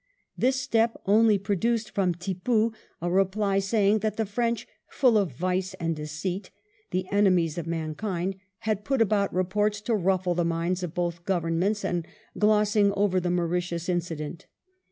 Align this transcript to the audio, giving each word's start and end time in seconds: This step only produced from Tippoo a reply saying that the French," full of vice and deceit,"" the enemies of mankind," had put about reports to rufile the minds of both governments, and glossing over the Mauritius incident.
This 0.35 0.59
step 0.59 0.99
only 1.05 1.37
produced 1.37 1.91
from 1.91 2.15
Tippoo 2.15 2.71
a 3.03 3.11
reply 3.11 3.59
saying 3.59 3.99
that 3.99 4.17
the 4.17 4.25
French," 4.25 4.67
full 4.99 5.15
of 5.15 5.31
vice 5.31 5.75
and 5.75 5.95
deceit,"" 5.95 6.49
the 6.89 7.05
enemies 7.11 7.55
of 7.59 7.67
mankind," 7.67 8.37
had 8.61 8.83
put 8.83 8.99
about 8.99 9.31
reports 9.31 9.79
to 9.81 9.91
rufile 9.93 10.35
the 10.35 10.43
minds 10.43 10.81
of 10.81 10.95
both 10.95 11.23
governments, 11.25 11.85
and 11.85 12.07
glossing 12.35 12.91
over 12.93 13.19
the 13.19 13.29
Mauritius 13.29 13.87
incident. 13.87 14.47